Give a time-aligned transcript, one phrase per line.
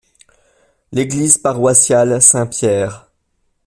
[0.91, 3.05] L'église paroissiale Saint-Pierre.